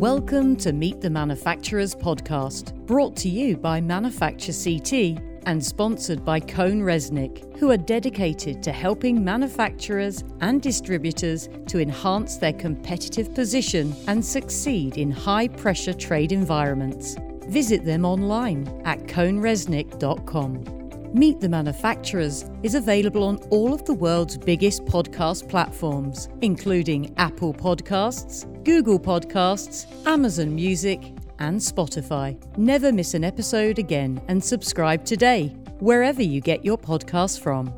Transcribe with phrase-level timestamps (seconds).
[0.00, 6.40] Welcome to Meet the Manufacturers podcast, brought to you by Manufacture CT and sponsored by
[6.40, 14.24] CohnReznick, who are dedicated to helping manufacturers and distributors to enhance their competitive position and
[14.24, 17.16] succeed in high pressure trade environments.
[17.48, 20.80] Visit them online at cohnreznick.com.
[21.12, 27.52] Meet the Manufacturers is available on all of the world's biggest podcast platforms, including Apple
[27.52, 31.02] Podcasts, Google Podcasts, Amazon Music,
[31.40, 32.38] and Spotify.
[32.56, 35.48] Never miss an episode again and subscribe today,
[35.80, 37.74] wherever you get your podcasts from.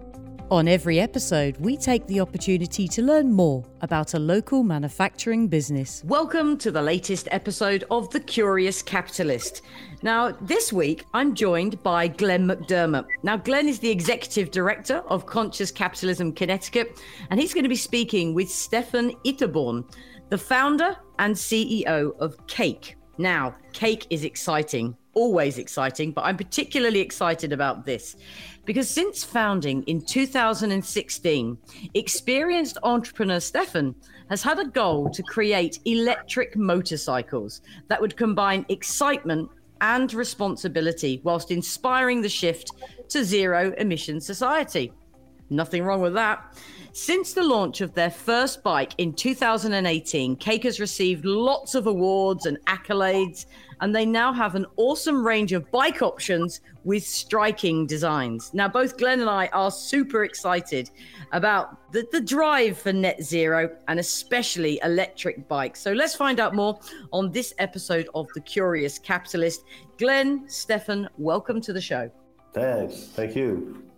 [0.51, 6.05] On every episode, we take the opportunity to learn more about a local manufacturing business.
[6.05, 9.63] Welcome to the latest episode of The Curious Capitalist.
[10.03, 13.07] Now, this week, I'm joined by Glen McDermott.
[13.23, 17.77] Now, Glen is the executive director of Conscious Capitalism Connecticut, and he's going to be
[17.77, 19.87] speaking with Stefan Ytterborn,
[20.33, 22.97] the founder and CEO of Cake.
[23.19, 28.17] Now, Cake is exciting, always exciting, but I'm particularly excited about this.
[28.65, 31.59] Because since founding in 2016,
[31.93, 33.95] experienced entrepreneur Stefan
[34.31, 39.51] has had a goal to create electric motorcycles that would combine excitement
[39.83, 42.73] and responsibility whilst inspiring the shift
[43.11, 44.95] to zero emission society.
[45.53, 46.57] Nothing wrong with that.
[46.95, 52.45] Since the launch of their first bike in 2018, Cake has received lots of awards
[52.45, 53.47] and accolades,
[53.81, 58.53] and they now have an awesome range of bike options with striking designs.
[58.53, 60.91] Now, both Glen and I are super excited
[61.33, 65.81] about the, the drive for net zero and especially electric bikes.
[65.81, 66.79] So let's find out more
[67.13, 69.65] on this episode of The Curious Capitalist.
[69.99, 72.11] Glen, Stefan, welcome to the show.
[72.53, 73.07] Thanks.
[73.15, 73.92] Thank you.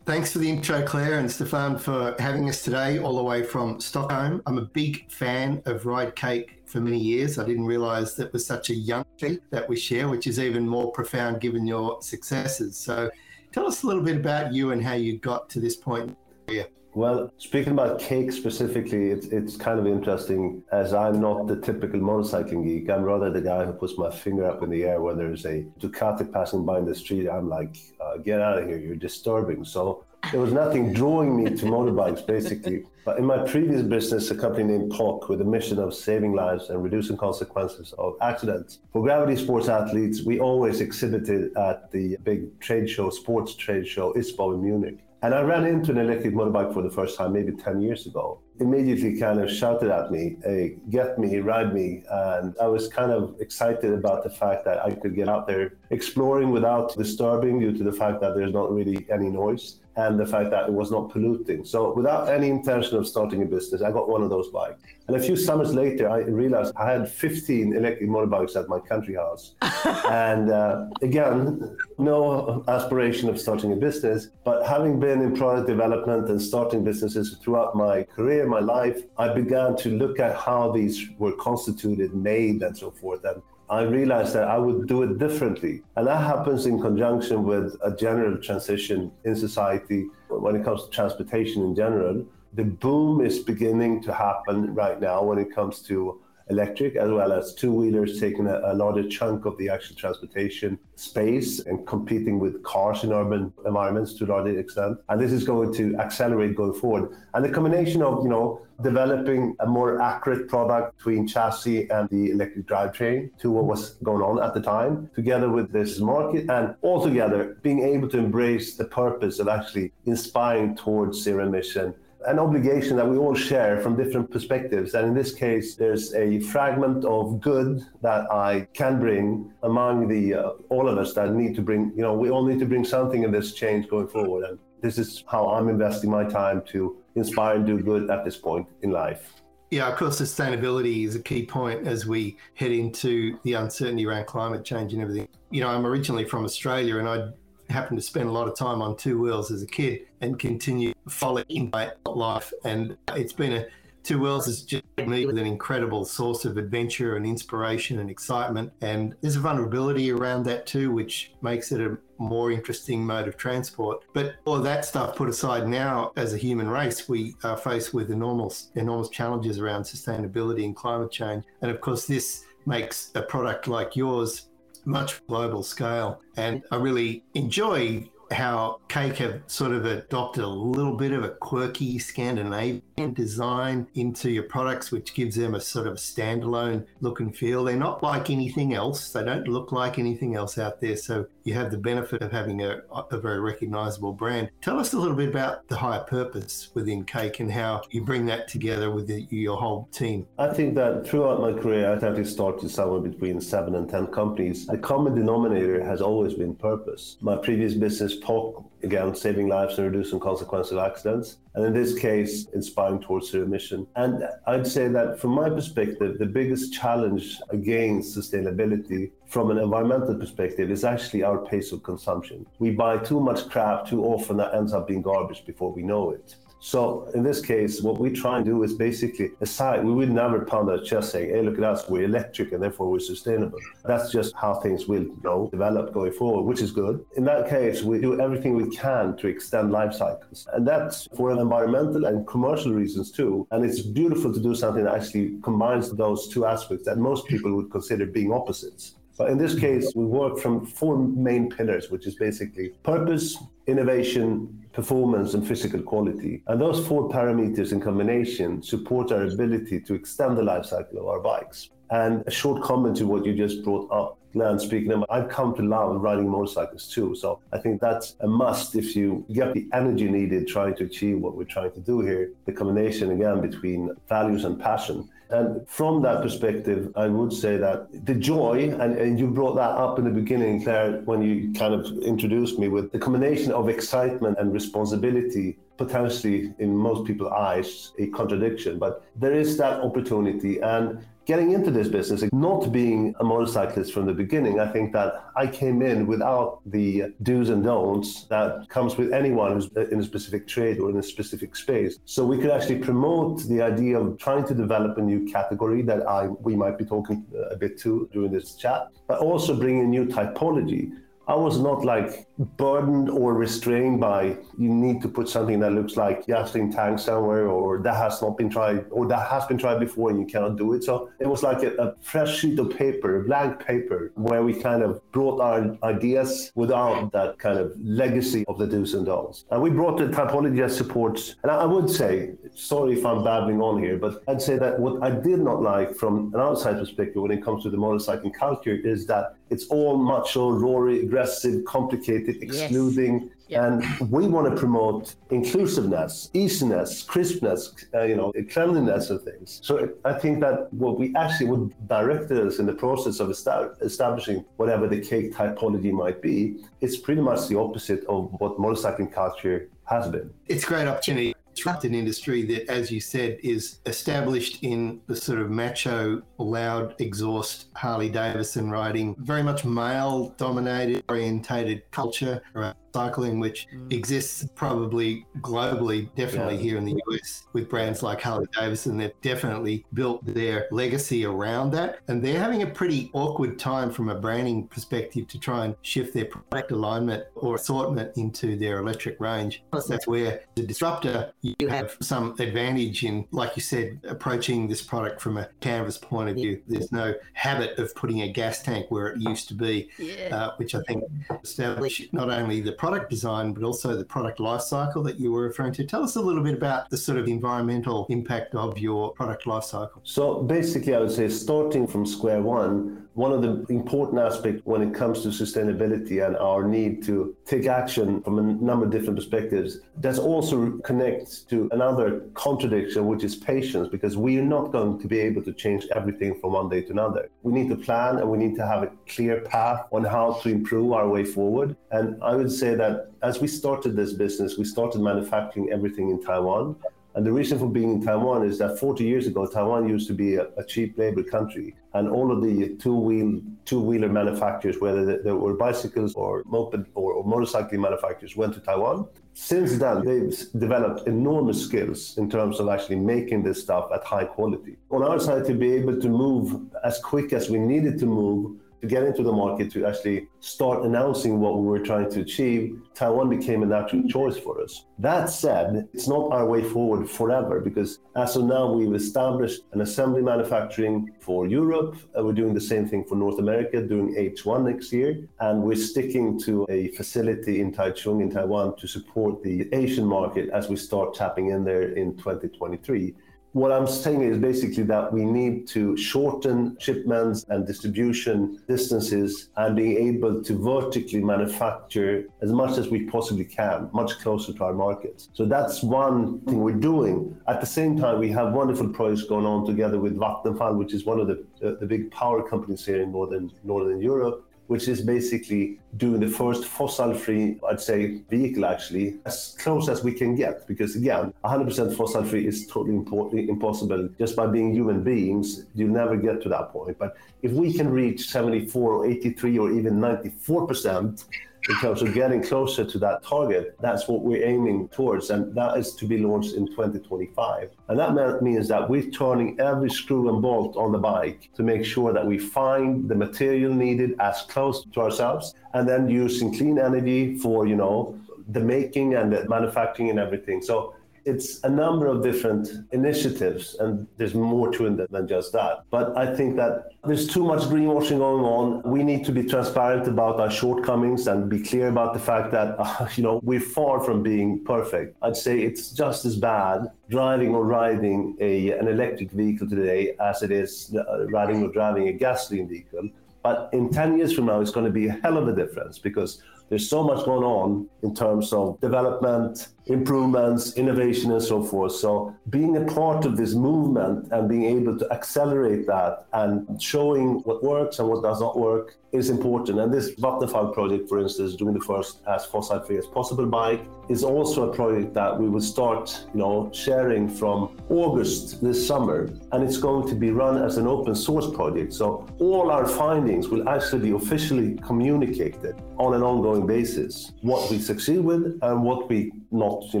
[0.06, 3.80] Thanks for the intro, Claire and Stefan, for having us today, all the way from
[3.80, 4.42] Stockholm.
[4.44, 7.38] I'm a big fan of Ride Cake for many years.
[7.38, 10.68] I didn't realize that was such a young thing that we share, which is even
[10.68, 12.76] more profound given your successes.
[12.76, 13.10] So,
[13.50, 16.14] tell us a little bit about you and how you got to this point.
[16.48, 16.64] Yeah.
[16.94, 21.98] Well, speaking about cake specifically, it's, it's kind of interesting as I'm not the typical
[21.98, 22.88] motorcycling geek.
[22.88, 25.66] I'm rather the guy who puts my finger up in the air when there's a
[25.80, 27.28] Ducati passing by in the street.
[27.28, 29.64] I'm like, uh, get out of here, you're disturbing.
[29.64, 32.84] So there was nothing drawing me to motorbikes, basically.
[33.04, 36.70] But in my previous business, a company named POC, with a mission of saving lives
[36.70, 38.78] and reducing consequences of accidents.
[38.92, 44.12] For gravity sports athletes, we always exhibited at the big trade show, sports trade show,
[44.12, 44.98] ISPO in Munich.
[45.24, 48.42] And I ran into an electric motorbike for the first time maybe 10 years ago.
[48.60, 52.04] Immediately kind of shouted at me, hey, get me, ride me.
[52.10, 55.78] And I was kind of excited about the fact that I could get out there
[55.88, 60.26] exploring without disturbing due to the fact that there's not really any noise and the
[60.26, 61.64] fact that it was not polluting.
[61.64, 64.80] So without any intention of starting a business, I got one of those bikes.
[65.06, 69.14] And a few summers later, I realized I had 15 electric motorbikes at my country
[69.14, 69.54] house.
[70.10, 76.28] and uh, again, no aspiration of starting a business, but having been in product development
[76.28, 81.08] and starting businesses throughout my career, my life, I began to look at how these
[81.18, 83.24] were constituted, made, and so forth.
[83.24, 83.42] And
[83.74, 85.82] I realized that I would do it differently.
[85.96, 90.90] And that happens in conjunction with a general transition in society when it comes to
[90.90, 92.24] transportation in general.
[92.54, 96.20] The boom is beginning to happen right now when it comes to
[96.50, 100.78] electric as well as two wheelers taking a, a, larger chunk of the actual transportation
[100.96, 104.98] space and competing with cars in urban environments to a large extent.
[105.08, 107.16] And this is going to accelerate going forward.
[107.32, 112.30] And the combination of, you know, developing a more accurate product between chassis and the
[112.30, 116.74] electric drivetrain to what was going on at the time, together with this market and
[116.82, 121.94] altogether being able to embrace the purpose of actually inspiring towards zero emission
[122.26, 124.94] an obligation that we all share from different perspectives.
[124.94, 130.34] And in this case, there's a fragment of good that I can bring among the
[130.34, 131.92] uh, all of us that need to bring.
[131.96, 134.44] You know, we all need to bring something in this change going forward.
[134.44, 138.36] And this is how I'm investing my time to inspire and do good at this
[138.36, 139.32] point in life.
[139.70, 144.26] Yeah, of course, sustainability is a key point as we head into the uncertainty around
[144.26, 145.26] climate change and everything.
[145.50, 147.28] You know, I'm originally from Australia and I
[147.70, 150.92] happened to spend a lot of time on two wheels as a kid and continue
[151.08, 152.52] following my life.
[152.64, 153.66] And it's been a
[154.04, 158.70] Two Wheels has just me with an incredible source of adventure and inspiration and excitement.
[158.82, 163.38] And there's a vulnerability around that too, which makes it a more interesting mode of
[163.38, 164.04] transport.
[164.12, 168.10] But all that stuff put aside now, as a human race, we are faced with
[168.10, 171.44] enormous, enormous challenges around sustainability and climate change.
[171.62, 174.48] And of course, this makes a product like yours
[174.84, 176.20] much global scale.
[176.36, 181.30] And I really enjoy how Cake have sort of adopted a little bit of a
[181.30, 187.36] quirky Scandinavian design into your products, which gives them a sort of standalone look and
[187.36, 187.64] feel.
[187.64, 189.12] They're not like anything else.
[189.12, 190.96] They don't look like anything else out there.
[190.96, 194.50] So you have the benefit of having a, a very recognizable brand.
[194.62, 198.26] Tell us a little bit about the higher purpose within Cake and how you bring
[198.26, 200.26] that together with the, your whole team.
[200.38, 204.66] I think that throughout my career, I've actually started somewhere between seven and 10 companies.
[204.66, 207.16] The common denominator has always been purpose.
[207.20, 211.38] My previous business, POC, again, saving lives and reducing consequences of accidents.
[211.54, 213.86] And in this case, inspiring towards zero emission.
[213.96, 220.14] And I'd say that from my perspective, the biggest challenge against sustainability from an environmental
[220.14, 222.46] perspective is actually our pace of consumption.
[222.58, 226.10] We buy too much crap too often that ends up being garbage before we know
[226.10, 226.36] it.
[226.64, 230.46] So in this case, what we try and do is basically aside, we would never
[230.46, 233.58] pound our chest saying, hey, look at us, we're electric and therefore we're sustainable.
[233.84, 237.04] That's just how things will you know, develop going forward, which is good.
[237.18, 240.48] In that case, we do everything we can to extend life cycles.
[240.54, 243.46] And that's for environmental and commercial reasons too.
[243.50, 247.54] And it's beautiful to do something that actually combines those two aspects that most people
[247.56, 248.94] would consider being opposites.
[249.16, 254.66] But in this case, we work from four main pillars, which is basically purpose, innovation,
[254.72, 256.42] performance, and physical quality.
[256.48, 261.06] And those four parameters in combination support our ability to extend the life cycle of
[261.06, 261.70] our bikes.
[261.90, 265.54] And a short comment to what you just brought up, Glen, speaking of, I've come
[265.54, 267.14] to love riding motorcycles too.
[267.14, 271.20] So I think that's a must if you get the energy needed trying to achieve
[271.20, 272.32] what we're trying to do here.
[272.46, 275.08] The combination, again, between values and passion.
[275.30, 279.70] And from that perspective, I would say that the joy, and, and you brought that
[279.70, 283.68] up in the beginning, Claire, when you kind of introduced me with the combination of
[283.68, 288.78] excitement and responsibility potentially in most people's eyes a contradiction.
[288.78, 294.06] But there is that opportunity and getting into this business, not being a motorcyclist from
[294.06, 298.96] the beginning, I think that I came in without the do's and don'ts that comes
[298.96, 301.98] with anyone who's uh, in a specific trade or in a specific space.
[302.04, 306.06] So we could actually promote the idea of trying to develop a new category that
[306.08, 309.80] I we might be talking uh, a bit to during this chat, but also bring
[309.80, 310.92] a new typology
[311.26, 312.26] I was not like
[312.58, 317.46] burdened or restrained by you need to put something that looks like gasoline tank somewhere
[317.46, 320.56] or that has not been tried or that has been tried before and you cannot
[320.56, 320.84] do it.
[320.84, 324.52] So it was like a, a fresh sheet of paper, a blank paper, where we
[324.52, 329.44] kind of brought our ideas without that kind of legacy of the do's and don'ts.
[329.50, 333.62] And we brought the typology that supports, and I would say, sorry if I'm babbling
[333.62, 337.22] on here, but I'd say that what I did not like from an outside perspective
[337.22, 342.42] when it comes to the motorcycling culture is that it's all macho, rory, aggressive, complicated,
[342.42, 343.30] excluding.
[343.46, 343.62] Yes.
[343.64, 349.60] And we want to promote inclusiveness, easiness, crispness, uh, you know, cleanliness of things.
[349.62, 354.44] So I think that what we actually would direct us in the process of establishing
[354.56, 359.68] whatever the cake typology might be, it's pretty much the opposite of what motorcycling culture
[359.84, 360.32] has been.
[360.46, 365.16] It's a great opportunity disrupt an industry that, as you said, is established in the
[365.16, 372.76] sort of macho, loud exhaust Harley Davidson riding, very much male dominated, orientated culture around
[372.94, 373.92] cycling, which mm.
[373.92, 376.62] exists probably globally, definitely yeah.
[376.62, 378.96] here in the US with brands like Harley Davidson.
[378.96, 381.98] They've definitely built their legacy around that.
[382.08, 386.14] And they're having a pretty awkward time from a branding perspective to try and shift
[386.14, 389.64] their product alignment or assortment into their electric range.
[389.72, 394.82] Plus, that's where the disruptor, you have some advantage in, like you said, approaching this
[394.82, 396.62] product from a canvas point of view.
[396.68, 400.36] There's no habit of putting a gas tank where it used to be, yeah.
[400.36, 401.02] uh, which I think
[401.42, 405.40] established not only the product design, but also the product life cycle that you were
[405.40, 405.86] referring to.
[405.86, 409.64] Tell us a little bit about the sort of environmental impact of your product life
[409.64, 410.02] cycle.
[410.04, 414.82] So basically, I would say starting from square one, one of the important aspects when
[414.82, 419.16] it comes to sustainability and our need to take action from a number of different
[419.16, 424.98] perspectives, that also connects to another contradiction, which is patience, because we are not going
[424.98, 427.30] to be able to change everything from one day to another.
[427.44, 430.48] We need to plan and we need to have a clear path on how to
[430.48, 431.76] improve our way forward.
[431.92, 436.22] And I would say that as we started this business, we started manufacturing everything in
[436.22, 436.76] Taiwan.
[437.14, 440.14] And the reason for being in Taiwan is that 40 years ago, Taiwan used to
[440.14, 445.30] be a, a cheap labor country, and all of the two-wheel two-wheeler manufacturers, whether they
[445.30, 449.06] were bicycles or moped or, or motorcycle manufacturers, went to Taiwan.
[449.32, 454.24] Since then, they've developed enormous skills in terms of actually making this stuff at high
[454.24, 454.76] quality.
[454.90, 458.60] On our side, to be able to move as quick as we needed to move
[458.84, 462.80] to get into the market to actually start announcing what we were trying to achieve,
[462.94, 464.84] Taiwan became a natural choice for us.
[464.98, 469.80] That said, it's not our way forward forever because as of now, we've established an
[469.80, 471.96] assembly manufacturing for Europe.
[472.16, 475.26] Uh, we're doing the same thing for North America, doing H1 next year.
[475.40, 480.50] And we're sticking to a facility in Taichung in Taiwan to support the Asian market
[480.50, 483.14] as we start tapping in there in 2023
[483.54, 489.76] what I'm saying is basically that we need to shorten shipments and distribution distances and
[489.76, 494.74] be able to vertically manufacture as much as we possibly can, much closer to our
[494.74, 495.28] markets.
[495.34, 497.40] So that's one thing we're doing.
[497.46, 501.06] At the same time, we have wonderful projects going on together with Vattenfall, which is
[501.06, 505.02] one of the, uh, the big power companies here in northern northern Europe which is
[505.02, 510.66] basically doing the first fossil-free, I'd say, vehicle actually, as close as we can get.
[510.66, 514.08] Because again, 100% fossil-free is totally impossible.
[514.18, 516.98] Just by being human beings, you'll never get to that point.
[516.98, 521.24] But if we can reach 74 or 83 or even 94%,
[521.68, 523.76] in terms of getting closer to that target.
[523.80, 527.70] That's what we're aiming towards, and that is to be launched in 2025.
[527.88, 531.84] And that means that we're turning every screw and bolt on the bike to make
[531.84, 536.78] sure that we find the material needed as close to ourselves, and then using clean
[536.78, 540.60] energy for, you know, the making and the manufacturing and everything.
[540.62, 545.84] So it's a number of different initiatives, and there's more to it than just that.
[545.90, 548.82] But I think that there's too much greenwashing going on.
[548.82, 552.76] We need to be transparent about our shortcomings and be clear about the fact that,
[552.78, 555.16] uh, you know, we're far from being perfect.
[555.22, 560.42] I'd say it's just as bad driving or riding a, an electric vehicle today as
[560.42, 563.08] it is uh, riding or driving a gasoline vehicle.
[563.44, 565.98] But in 10 years from now, it's going to be a hell of a difference
[565.98, 571.92] because there's so much going on in terms of development, improvements, innovation, and so forth.
[571.92, 577.40] So, being a part of this movement and being able to accelerate that and showing
[577.44, 579.78] what works and what does not work is important.
[579.78, 583.80] And this Vattenfall project, for instance, doing the first as fossil free as possible bike,
[584.08, 589.30] is also a project that we will start, you know, sharing from August this summer,
[589.52, 591.92] and it's going to be run as an open source project.
[591.92, 597.32] So all our findings will actually be officially communicated on an ongoing basis.
[597.42, 600.00] What we succeed with and what we not, you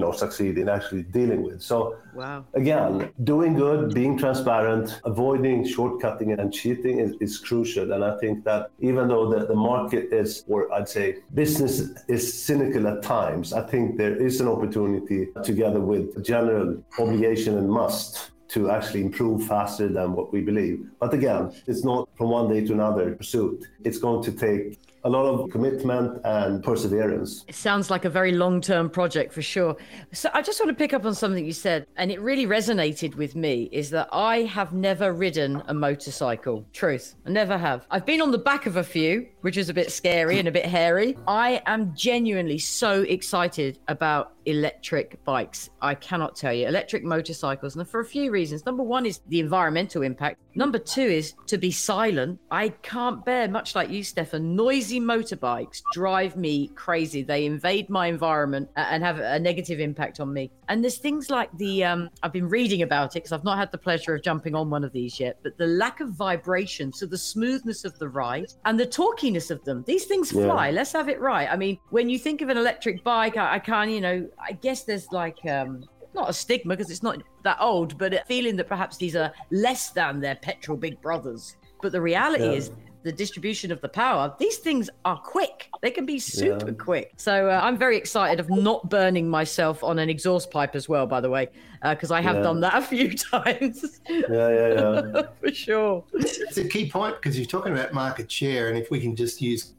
[0.00, 1.62] know, succeed in actually dealing with.
[1.62, 2.44] So wow.
[2.54, 7.92] again, doing good, being transparent, avoiding shortcutting and cheating is, is crucial.
[7.92, 12.42] And I think that even though the, the market is, or I'd say business is
[12.42, 18.32] cynical at times, I think there is an opportunity together with general obligation and must
[18.48, 20.86] to actually improve faster than what we believe.
[21.00, 23.64] But again, it's not from one day to another pursuit.
[23.84, 27.44] It's going to take a lot of commitment and perseverance.
[27.46, 29.76] It sounds like a very long term project for sure.
[30.12, 33.14] So I just want to pick up on something you said, and it really resonated
[33.14, 36.64] with me is that I have never ridden a motorcycle.
[36.72, 37.86] Truth, I never have.
[37.90, 40.52] I've been on the back of a few, which is a bit scary and a
[40.52, 41.18] bit hairy.
[41.28, 45.70] I am genuinely so excited about electric bikes.
[45.80, 46.66] I cannot tell you.
[46.66, 48.64] Electric motorcycles, and for a few reasons.
[48.66, 50.40] Number one is the environmental impact.
[50.54, 52.38] Number two is to be silent.
[52.50, 57.22] I can't bear, much like you, Stefan, noisy motorbikes drive me crazy.
[57.22, 60.50] They invade my environment and have a negative impact on me.
[60.68, 63.70] And there's things like the, um, I've been reading about it because I've not had
[63.72, 67.06] the pleasure of jumping on one of these yet, but the lack of vibration, so
[67.06, 69.84] the smoothness of the ride and the torquiness of them.
[69.86, 70.68] These things fly.
[70.68, 70.74] Yeah.
[70.74, 71.48] Let's have it right.
[71.50, 74.52] I mean, when you think of an electric bike, I, I can't, you know, I
[74.52, 78.56] guess there's like um, not a stigma because it's not that old, but a feeling
[78.56, 81.56] that perhaps these are less than their petrol big brothers.
[81.82, 82.52] But the reality yeah.
[82.52, 82.70] is
[83.04, 85.68] the distribution of the power, these things are quick.
[85.82, 86.74] They can be super yeah.
[86.76, 87.12] quick.
[87.18, 91.06] So uh, I'm very excited of not burning myself on an exhaust pipe as well,
[91.06, 91.50] by the way,
[91.82, 92.42] because uh, I have yeah.
[92.42, 94.00] done that a few times.
[94.08, 95.22] Yeah, yeah, yeah.
[95.40, 96.04] For sure.
[96.14, 98.70] It's a key point because you're talking about market share.
[98.70, 99.74] And if we can just use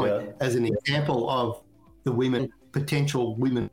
[0.00, 0.22] yeah.
[0.40, 1.60] as an example of
[2.04, 3.68] the women, potential women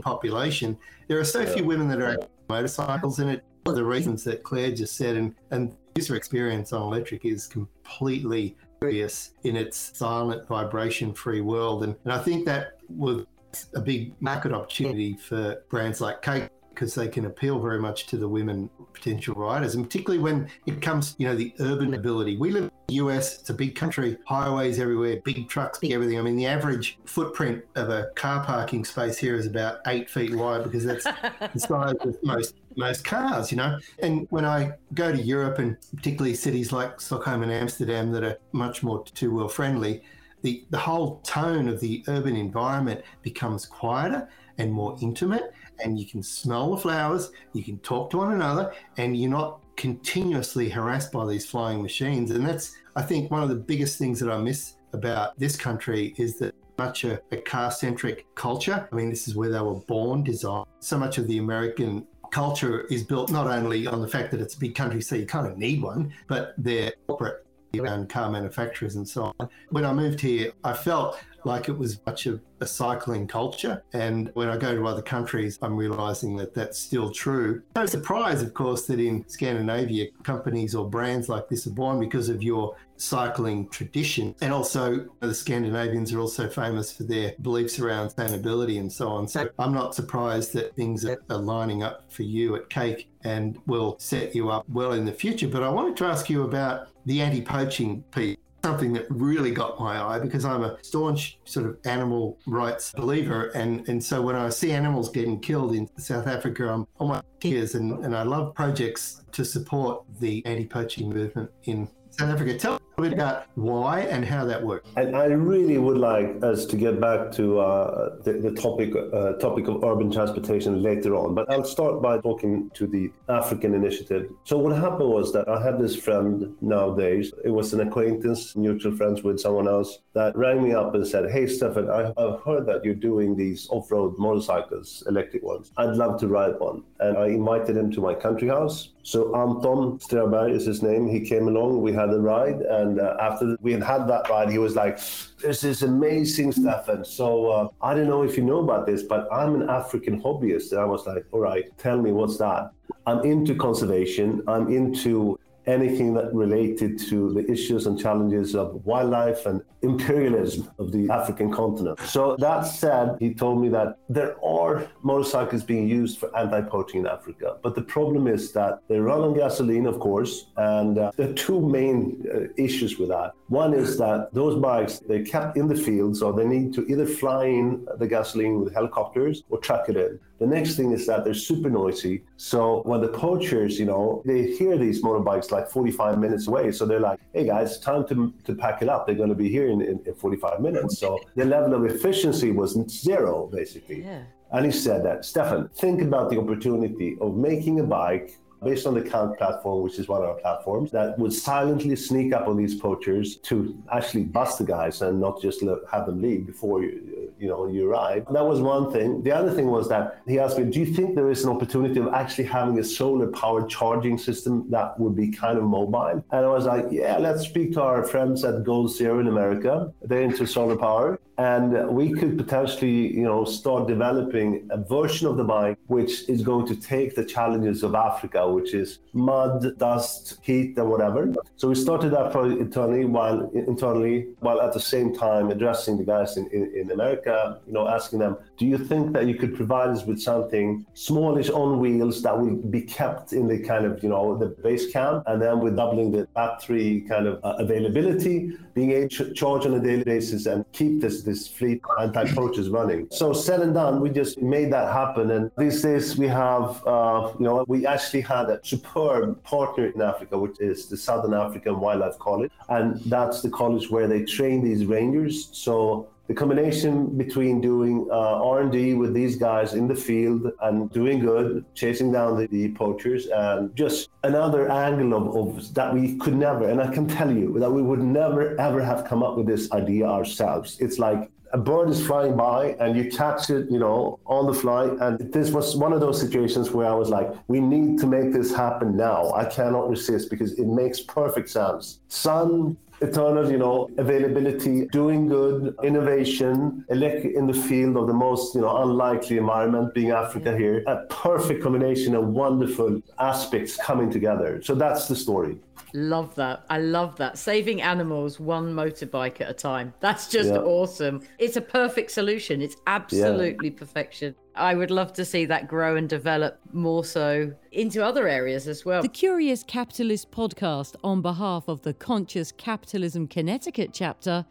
[0.00, 1.54] population, there are so yeah.
[1.54, 2.18] few women that are
[2.48, 6.72] motorcycles, in it one of the reasons that Claire just said, and and user experience
[6.72, 12.78] on electric is completely curious in its silent vibration-free world, and and I think that
[12.88, 13.26] was
[13.74, 18.16] a big market opportunity for brands like Cake because they can appeal very much to
[18.16, 22.36] the women potential riders, and particularly when it comes, you know, the urban ability.
[22.36, 26.18] We live in the US; it's a big country, highways everywhere, big trucks, big everything.
[26.18, 30.34] I mean, the average footprint of a car parking space here is about eight feet
[30.34, 31.04] wide because that's
[31.52, 33.78] the size of most most cars, you know.
[34.00, 38.36] And when I go to Europe, and particularly cities like Stockholm and Amsterdam that are
[38.52, 40.02] much more two wheel friendly,
[40.42, 44.28] the, the whole tone of the urban environment becomes quieter
[44.58, 48.72] and more intimate and you can smell the flowers, you can talk to one another,
[48.96, 52.30] and you're not continuously harassed by these flying machines.
[52.30, 56.14] And that's I think one of the biggest things that I miss about this country
[56.16, 58.88] is that much a, a car centric culture.
[58.90, 60.66] I mean, this is where they were born, designed.
[60.80, 64.54] So much of the American culture is built not only on the fact that it's
[64.54, 67.44] a big country, so you kind of need one, but their corporate
[67.78, 69.48] around car manufacturers and so on.
[69.70, 73.82] When I moved here, I felt like it was much of a cycling culture.
[73.92, 77.62] And when I go to other countries, I'm realizing that that's still true.
[77.76, 82.28] No surprise, of course, that in Scandinavia, companies or brands like this are born because
[82.28, 84.34] of your cycling tradition.
[84.40, 89.28] And also, the Scandinavians are also famous for their beliefs around sustainability and so on.
[89.28, 93.96] So I'm not surprised that things are lining up for you at Cake and will
[93.98, 95.48] set you up well in the future.
[95.48, 99.78] But I wanted to ask you about the anti poaching piece something that really got
[99.78, 103.48] my eye because I'm a staunch sort of animal rights believer.
[103.48, 107.22] And, and so when I see animals getting killed in South Africa, I'm on my
[107.40, 107.74] tears.
[107.74, 112.56] And, and I love projects to support the anti poaching movement in South Africa.
[112.56, 114.88] Tell a bit about why and how that works.
[114.96, 119.32] And I really would like us to get back to uh, the, the, topic uh,
[119.34, 121.34] topic of urban transportation later on.
[121.34, 124.30] But I'll start by talking to the African initiative.
[124.44, 127.32] So what happened was that I had this friend nowadays.
[127.44, 131.30] It was an acquaintance, mutual friends with someone else, that rang me up and said,
[131.30, 135.72] "Hey, Stefan, I, have heard that you're doing these off-road motorcycles, electric ones.
[135.76, 138.90] I'd love to ride one." And I invited him to my country house.
[139.04, 141.06] So Anton Ströberg is his name.
[141.06, 141.82] He came along.
[141.82, 142.60] We had a ride.
[142.62, 144.98] And and uh, after we had had that ride, he was like,
[145.42, 149.26] "This is amazing, Stefan." So uh, I don't know if you know about this, but
[149.32, 150.72] I'm an African hobbyist.
[150.72, 152.70] And I was like, "All right, tell me what's that?"
[153.06, 154.42] I'm into conservation.
[154.46, 160.92] I'm into anything that related to the issues and challenges of wildlife and imperialism of
[160.92, 161.98] the African continent.
[162.00, 167.06] So that said, he told me that there are motorcycles being used for anti-poaching in
[167.06, 171.30] Africa, but the problem is that they run on gasoline, of course, and uh, there
[171.30, 173.32] are two main uh, issues with that.
[173.48, 177.06] One is that those bikes they're kept in the field, so they need to either
[177.06, 180.18] fly in the gasoline with helicopters or truck it in.
[180.40, 182.24] The next thing is that they're super noisy.
[182.36, 186.84] So when the poachers, you know, they hear these motorbikes like 45 minutes away, so
[186.86, 189.06] they're like, "Hey guys, time to to pack it up.
[189.06, 192.50] They're going to be here in, in, in 45 minutes." So the level of efficiency
[192.50, 194.02] was zero, basically.
[194.02, 194.22] Yeah.
[194.52, 198.94] And he said that, Stefan, think about the opportunity of making a bike based on
[198.94, 202.56] the Kalk platform, which is one of our platforms, that would silently sneak up on
[202.56, 207.32] these poachers to actually bust the guys and not just have them leave before you,
[207.38, 208.26] you know, you arrive.
[208.32, 209.22] That was one thing.
[209.22, 212.00] The other thing was that he asked me, do you think there is an opportunity
[212.00, 216.24] of actually having a solar powered charging system that would be kind of mobile?
[216.30, 219.92] And I was like, yeah, let's speak to our friends at Goal Zero in America.
[220.02, 225.36] They're into solar power and we could potentially you know start developing a version of
[225.36, 230.38] the bike which is going to take the challenges of africa which is mud dust
[230.42, 231.32] heat and whatever.
[231.56, 236.04] So we started that project internally while internally while at the same time addressing the
[236.04, 239.54] guys in, in, in america you know asking them do you think that you could
[239.54, 244.02] provide us with something smallish on wheels that will be kept in the kind of
[244.02, 248.52] you know the base camp and then we're doubling the battery kind of uh, availability
[248.74, 253.06] being able to charge on a daily basis and keep this this fleet anti-poachers running.
[253.10, 255.30] So said and done, we just made that happen.
[255.30, 260.00] And these days we have, uh, you know, we actually had a superb partner in
[260.02, 264.62] Africa, which is the Southern African Wildlife College, and that's the college where they train
[264.64, 265.48] these rangers.
[265.52, 271.18] So the combination between doing uh, R&D with these guys in the field and doing
[271.18, 276.34] good, chasing down the, the poachers, and just another angle of, of, that we could
[276.34, 279.46] never, and I can tell you that we would never ever have come up with
[279.46, 280.80] this idea ourselves.
[280.80, 284.52] It's like a bird is flying by and you catch it, you know, on the
[284.52, 284.86] fly.
[285.00, 288.32] And this was one of those situations where I was like, we need to make
[288.32, 289.32] this happen now.
[289.34, 292.00] I cannot resist because it makes perfect sense.
[292.08, 298.60] Sun, eternal, you know, availability, doing good, innovation, in the field of the most, you
[298.60, 304.60] know, unlikely environment, being Africa here, a perfect combination of wonderful aspects coming together.
[304.62, 305.58] So that's the story.
[305.92, 306.64] Love that.
[306.70, 307.38] I love that.
[307.38, 309.94] Saving animals one motorbike at a time.
[310.00, 310.58] That's just yeah.
[310.58, 311.22] awesome.
[311.38, 312.60] It's a perfect solution.
[312.60, 313.78] It's absolutely yeah.
[313.78, 314.34] perfection.
[314.56, 318.84] I would love to see that grow and develop more so into other areas as
[318.84, 319.02] well.
[319.02, 324.46] The Curious Capitalist podcast, on behalf of the Conscious Capitalism Connecticut chapter,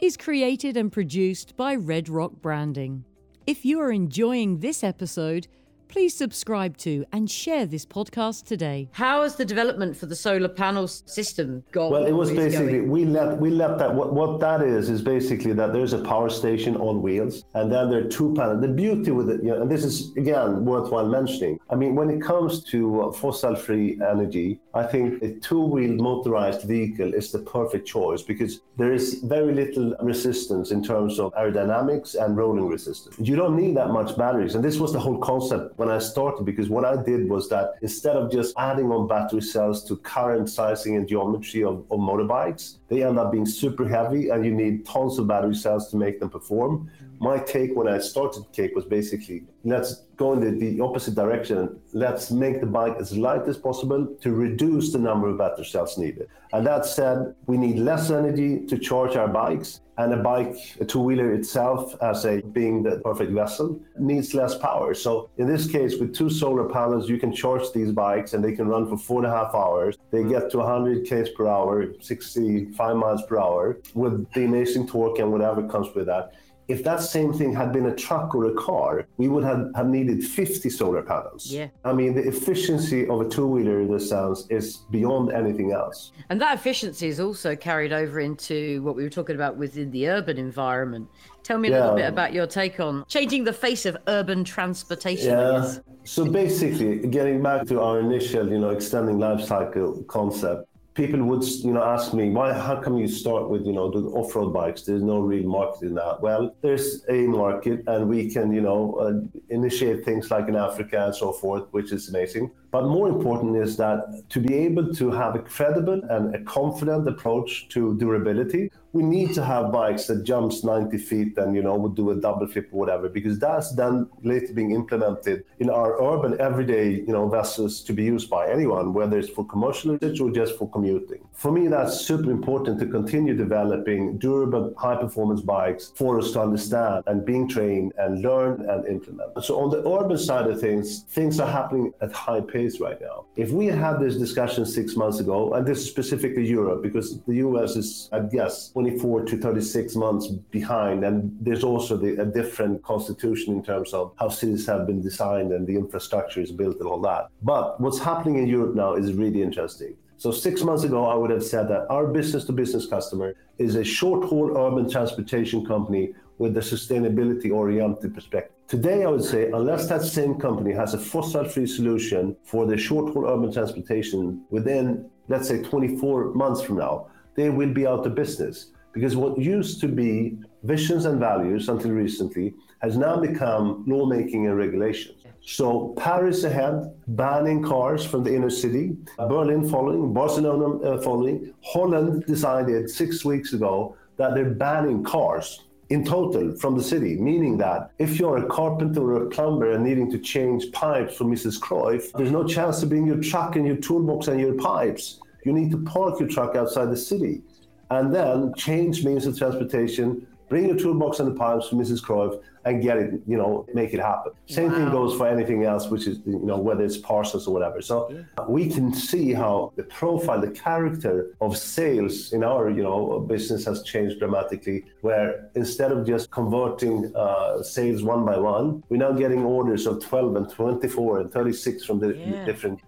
[0.00, 3.04] is created and produced by Red Rock Branding.
[3.46, 5.48] If you are enjoying this episode,
[5.88, 8.90] Please subscribe to and share this podcast today.
[8.92, 11.90] How has the development for the solar panels system gone?
[11.90, 15.54] Well, it was basically we let we let that what, what that is is basically
[15.54, 18.60] that there's a power station on wheels, and then there are two panels.
[18.60, 21.58] The beauty with it, you know, and this is again worthwhile mentioning.
[21.70, 27.14] I mean, when it comes to uh, fossil-free energy, I think a two-wheeled motorized vehicle
[27.14, 32.36] is the perfect choice because there is very little resistance in terms of aerodynamics and
[32.36, 33.16] rolling resistance.
[33.18, 36.02] You don't need that much batteries, and this was the whole concept when I mm.
[36.02, 39.96] started because what I did was that instead of just adding on battery cells to
[39.96, 44.52] current sizing and geometry of, of motorbikes, they end up being super heavy and you
[44.52, 46.90] need tons of battery cells to make them perform.
[47.20, 51.78] My take when I started Cake was basically let's go in the, the, opposite direction.
[51.92, 55.98] Let's make the bike as light as possible to reduce the number of battery cells
[55.98, 56.28] needed.
[56.52, 59.80] And that said, we need less energy to charge our bikes.
[59.98, 64.94] And a bike, a two-wheeler itself, as a being the perfect vessel, needs less power.
[64.94, 68.52] So in this case, with two solar panels, you can charge these bikes and they
[68.52, 69.98] can run for four and a half hours.
[70.12, 75.18] They get to 100 k's per hour, 65 miles per hour, with the amazing torque
[75.18, 76.32] and whatever comes with that
[76.68, 79.86] if that same thing had been a truck or a car, we would have, have
[79.86, 81.46] needed 50 solar panels.
[81.46, 81.68] Yeah.
[81.84, 86.12] I mean, the efficiency of a two wheeler in this sense is beyond anything else.
[86.28, 90.08] And that efficiency is also carried over into what we were talking about within the
[90.08, 91.08] urban environment.
[91.42, 91.80] Tell me a yeah.
[91.80, 95.30] little bit about your take on changing the face of urban transportation.
[95.30, 95.76] Yeah.
[96.04, 100.67] So basically, getting back to our initial, you know, extending life cycle concept,
[100.98, 104.02] people would you know ask me why how come you start with you know the
[104.18, 104.82] off-road bikes?
[104.82, 106.20] There's no real market in that.
[106.20, 109.12] Well there's a market and we can you know uh,
[109.48, 113.76] initiate things like in africa and so forth which is amazing but more important is
[113.76, 119.02] that to be able to have a credible and a confident approach to durability we
[119.02, 122.46] need to have bikes that jumps 90 feet and you know would do a double
[122.46, 127.28] flip or whatever because that's then later being implemented in our urban everyday you know
[127.28, 131.20] vessels to be used by anyone whether it's for commercial usage or just for commuting.
[131.32, 136.40] For me that's super important to continue developing durable high performance bikes for us to
[136.40, 141.02] understand and being trained and learn and implement so on the urban side of things
[141.10, 145.18] things are happening at high pace right now if we had this discussion six months
[145.20, 149.96] ago and this is specifically europe because the us is i guess 24 to 36
[149.96, 151.04] months behind.
[151.04, 155.52] And there's also the, a different constitution in terms of how cities have been designed
[155.52, 157.28] and the infrastructure is built and all that.
[157.42, 159.94] But what's happening in Europe now is really interesting.
[160.16, 163.76] So six months ago, I would have said that our business to business customer is
[163.76, 168.54] a short haul urban transportation company with a sustainability oriented perspective.
[168.68, 172.76] Today, I would say, unless that same company has a fossil free solution for the
[172.76, 178.06] short haul urban transportation within, let's say, 24 months from now, they will be out
[178.06, 178.72] of business.
[178.92, 184.56] Because what used to be visions and values until recently has now become lawmaking and
[184.56, 185.24] regulations.
[185.40, 191.54] So Paris ahead, banning cars from the inner city, Berlin following, Barcelona uh, following.
[191.62, 197.56] Holland decided six weeks ago that they're banning cars in total from the city, meaning
[197.58, 201.58] that if you're a carpenter or a plumber and needing to change pipes for Mrs.
[201.58, 205.52] Cruyff, there's no chance to bring your truck and your toolbox and your pipes you
[205.52, 207.42] need to park your truck outside the city
[207.90, 212.02] and then change means of transportation, bring your toolbox and the pipes to Mrs.
[212.02, 214.32] Cruyff, and get it, you know, make it happen.
[214.46, 214.78] Same wow.
[214.78, 217.80] thing goes for anything else, which is, you know, whether it's parcels or whatever.
[217.80, 218.44] So yeah.
[218.48, 223.64] we can see how the profile, the character of sales in our, you know, business
[223.64, 224.84] has changed dramatically.
[225.00, 230.04] Where instead of just converting uh, sales one by one, we're now getting orders of
[230.04, 232.44] 12 and 24 and 36 from the yeah.
[232.44, 232.80] different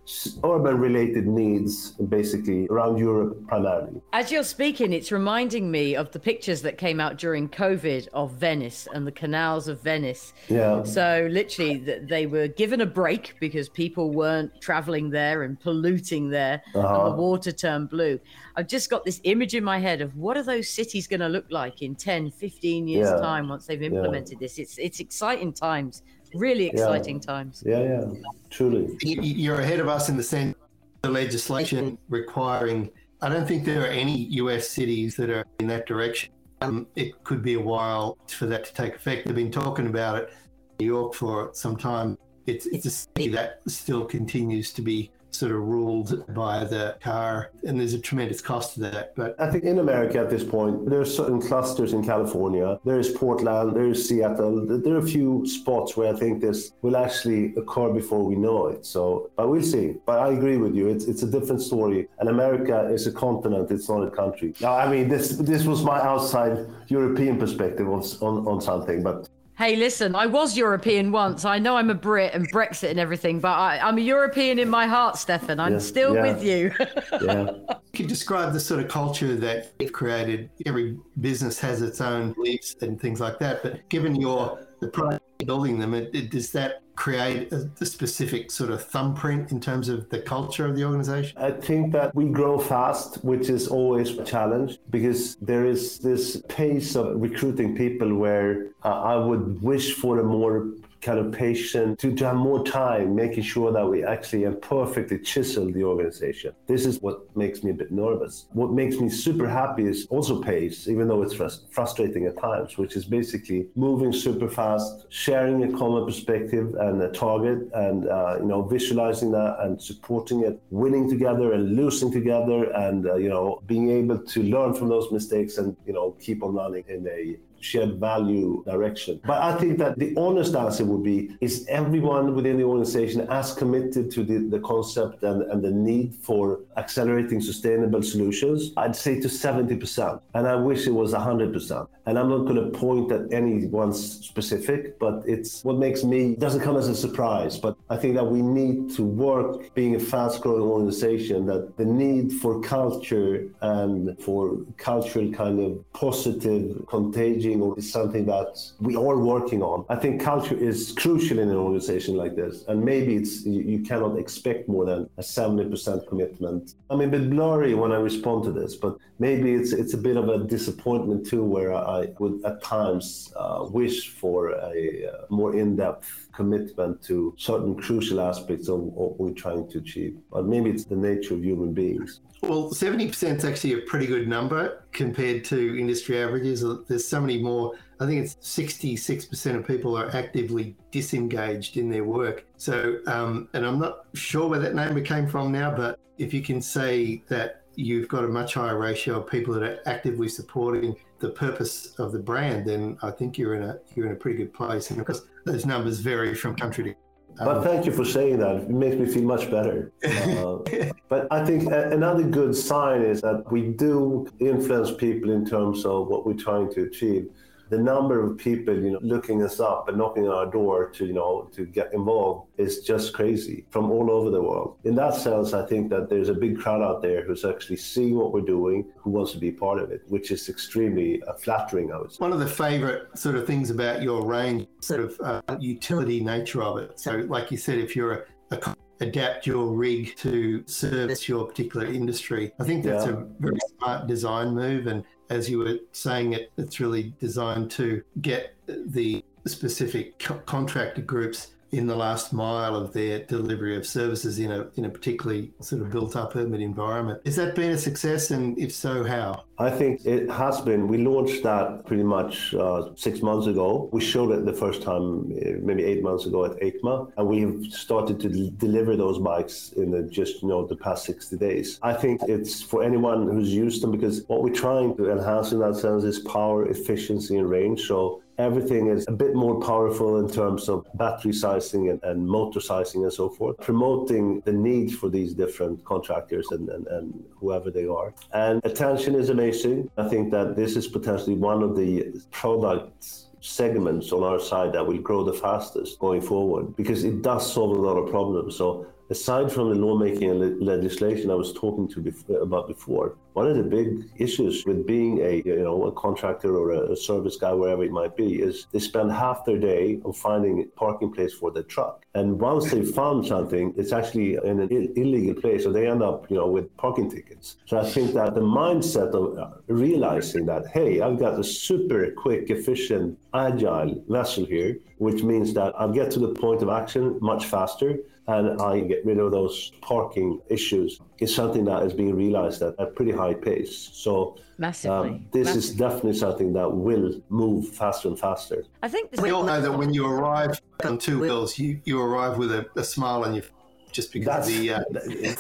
[0.45, 4.01] urban-related needs, basically around Europe primarily.
[4.13, 8.33] As you're speaking, it's reminding me of the pictures that came out during COVID of
[8.33, 10.35] Venice and the canals of Venice.
[10.49, 10.83] Yeah.
[10.83, 16.63] So literally, they were given a break because people weren't traveling there and polluting there,
[16.75, 16.79] uh-huh.
[16.79, 17.17] and the uh-huh.
[17.17, 18.21] water turned blue.
[18.57, 21.29] I've just got this image in my head of what are those cities going to
[21.29, 23.17] look like in 10, 15 years' yeah.
[23.21, 24.47] time once they've implemented yeah.
[24.47, 24.59] this.
[24.59, 26.03] It's it's exciting times,
[26.35, 27.33] really exciting yeah.
[27.33, 27.63] times.
[27.65, 28.05] Yeah, yeah,
[28.51, 28.99] truly.
[29.01, 30.55] You're ahead of us in the sense
[31.03, 32.91] the legislation requiring.
[33.23, 36.31] I don't think there are any US cities that are in that direction.
[36.63, 39.27] Um, it could be a while for that to take effect.
[39.27, 40.31] They've been talking about it
[40.79, 42.19] in New York for some time.
[42.47, 47.51] It's, it's a city that still continues to be sort of ruled by the car,
[47.67, 49.15] and there's a tremendous cost to that.
[49.17, 52.79] But I think in America at this point, there are certain clusters in California.
[52.85, 54.67] There is Portland, there is Seattle.
[54.67, 58.69] There are a few spots where I think this will actually occur before we know
[58.69, 58.87] it.
[58.87, 59.97] So, but we'll see.
[60.07, 60.89] But I agree with you.
[60.89, 63.71] It's it's a different story, and America is a continent.
[63.71, 64.55] It's not a country.
[64.61, 69.29] Now, I mean, this this was my outside European perspective on on, on something, but
[69.61, 71.45] Hey, listen, I was European once.
[71.45, 74.71] I know I'm a Brit and Brexit and everything, but I, am a European in
[74.71, 75.61] my heart, Stefan.
[75.61, 76.23] I'm yeah, still yeah.
[76.23, 76.73] with you.
[77.21, 77.51] yeah.
[77.51, 80.49] You can describe the sort of culture that you've created.
[80.65, 83.63] Every business has its own beliefs and things like that.
[83.63, 88.51] But given your the product building them, it, it, does that create a, a, specific
[88.51, 91.37] sort of thumbprint in terms of the culture of the organization?
[91.39, 96.43] I think that we grow fast, which is always a challenge because there is this
[96.49, 100.69] pace of recruiting people where uh, I would wish for a more
[101.01, 105.19] kind of patient to, to have more time making sure that we actually have perfectly
[105.19, 106.53] chiseled the organization.
[106.67, 108.47] This is what makes me a bit nervous.
[108.53, 111.35] What makes me super happy is also pace, even though it's
[111.71, 117.11] frustrating at times, which is basically moving super fast, sharing a common perspective and a
[117.11, 122.71] target, and uh, you know visualizing that and supporting it, winning together and losing together,
[122.73, 126.43] and uh, you know being able to learn from those mistakes and you know keep
[126.43, 129.21] on running in a shared value direction.
[129.25, 133.55] But I think that the honest answer would be is everyone within the organization as
[133.55, 138.73] committed to the, the concept and, and the need for accelerating sustainable solutions?
[138.77, 140.21] I'd say to 70%.
[140.35, 141.87] And I wish it was 100%.
[142.11, 146.35] And I'm not going to point at any one specific, but it's what makes me,
[146.35, 147.57] doesn't come as a surprise.
[147.57, 151.85] But I think that we need to work being a fast growing organization, that the
[151.85, 159.17] need for culture and for cultural kind of positive contagion is something that we are
[159.17, 159.85] working on.
[159.89, 163.79] I think culture is crucial in an organization like this, and maybe it's you, you
[163.85, 166.75] cannot expect more than a 70% commitment.
[166.91, 170.17] I'm a bit blurry when I respond to this, but maybe it's it's a bit
[170.17, 175.55] of a disappointment too, where I would at times uh, wish for a, uh, more
[175.55, 180.17] in-depth commitment to certain crucial aspects of what we're trying to achieve.
[180.33, 182.21] But maybe it's the nature of human beings.
[182.43, 186.65] Well, 70% is actually a pretty good number compared to industry averages.
[186.89, 187.75] There's so many more.
[188.01, 192.47] I think it's 66% of people are actively disengaged in their work.
[192.57, 196.41] So, um, and I'm not sure where that number came from now, but if you
[196.41, 200.97] can say that you've got a much higher ratio of people that are actively supporting
[201.21, 204.39] the purpose of the brand, then I think you're in a you're in a pretty
[204.39, 204.91] good place.
[204.91, 206.95] And of course, those numbers vary from country to
[207.39, 208.57] but um, thank you for saying that.
[208.57, 209.93] It makes me feel much better.
[210.05, 210.59] Uh,
[211.09, 216.09] but I think another good sign is that we do influence people in terms of
[216.09, 217.31] what we're trying to achieve
[217.71, 221.07] the number of people, you know, looking us up and knocking on our door to,
[221.07, 224.77] you know, to get involved is just crazy from all over the world.
[224.85, 228.17] In that sense, I think that there's a big crowd out there who's actually seeing
[228.17, 231.93] what we're doing, who wants to be part of it, which is extremely uh, flattering,
[231.93, 232.19] I would say.
[232.19, 236.63] One of the favorite sort of things about your range, sort of uh, utility nature
[236.63, 236.99] of it.
[236.99, 241.87] So, like you said, if you're a, a adapt your rig to service your particular
[241.87, 242.53] industry.
[242.61, 243.13] I think that's yeah.
[243.13, 244.87] a very smart design move.
[244.89, 251.03] And as you were saying, it, it's really designed to get the specific co- contractor
[251.03, 255.53] groups in the last mile of their delivery of services in a in a particularly
[255.61, 257.21] sort of built up urban environment.
[257.25, 259.45] Has that been a success, and if so, how?
[259.59, 260.89] I think it has been.
[260.89, 263.89] We launched that pretty much uh, six months ago.
[263.93, 267.73] We showed it the first time uh, maybe eight months ago at EICMA, and we've
[267.73, 271.79] started to deliver those bikes in the, just you know the past 60 days.
[271.83, 275.61] I think it's for anyone who's used them because what we're trying to enhance in
[275.61, 277.87] that sense is power, efficiency, and range.
[277.87, 282.61] So everything is a bit more powerful in terms of battery sizing and, and motor
[282.61, 287.71] sizing and so forth, promoting the need for these different contractors and, and, and whoever
[287.71, 288.13] they are.
[288.33, 289.91] And attention is amazing.
[289.97, 294.87] I think that this is potentially one of the products segments on our side that
[294.87, 298.57] will grow the fastest going forward because it does solve a lot of problems.
[298.57, 303.17] So aside from the lawmaking and le- legislation I was talking to bef- about before,
[303.33, 306.97] one of the big issues with being a you know a contractor or a, a,
[306.97, 310.65] service guy wherever it might be is they spend half their day on finding a
[310.85, 314.93] parking place for their truck, and once they've found something, it's actually in an Ill-
[314.97, 317.57] illegal place, so they end up you know with parking tickets.
[317.67, 322.11] So I think that the mindset of uh, realizing that hey, I've got a super
[322.13, 327.19] quick, efficient, agile vessel here, which means that I'll get to the point of action
[327.21, 327.99] much faster
[328.39, 332.75] and I get rid of those parking issues is something that is being realized at
[332.79, 333.91] a pretty high pace.
[333.93, 335.59] So massively, um, this massively.
[335.59, 338.65] is definitely something that will move faster and faster.
[338.83, 342.39] I think we all know that when you arrive on two wheels, you, you arrive
[342.39, 343.45] with a, a smile on your
[343.93, 344.83] just because that's, of the, uh,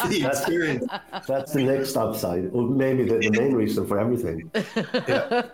[0.08, 0.86] the experience.
[1.26, 4.50] That's the next upside, or maybe the, the main reason for everything.
[5.08, 5.46] Yeah.